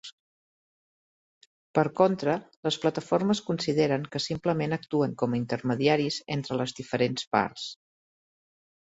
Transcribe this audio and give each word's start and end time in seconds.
Per 1.79 1.83
contra, 1.99 2.37
les 2.67 2.77
plataformes 2.85 3.41
consideren 3.49 4.07
que 4.15 4.21
simplement 4.25 4.73
actuen 4.77 5.13
com 5.23 5.35
a 5.35 5.37
intermediaris 5.41 6.17
entre 6.37 6.57
les 6.63 6.73
diferents 6.81 7.29
parts. 7.37 7.67